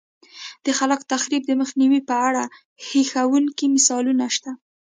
[0.65, 2.43] د خلاق تخریب د مخنیوي په اړه
[2.87, 4.51] هیښوونکي مثالونه شته